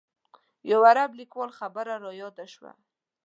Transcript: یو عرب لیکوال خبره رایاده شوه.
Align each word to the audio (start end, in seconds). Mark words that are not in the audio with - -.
یو 0.71 0.79
عرب 0.89 1.11
لیکوال 1.19 1.49
خبره 1.59 1.95
رایاده 2.05 2.45
شوه. 2.53 2.71